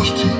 wartości. 0.00 0.39